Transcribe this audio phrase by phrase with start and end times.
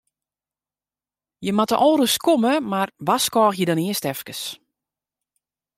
[1.43, 4.41] Jimme moatte al ris komme, mar warskôgje dan earst efkes.